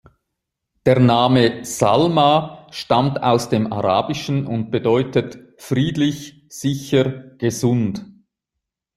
Der 0.87 0.99
Name 0.99 1.63
Salma 1.63 2.65
stammt 2.71 3.21
aus 3.21 3.49
dem 3.49 3.71
Arabischen 3.71 4.47
und 4.47 4.71
bedeutet 4.71 5.37
„friedlich, 5.61 6.41
sicher, 6.49 7.35
gesund“. 7.37 8.03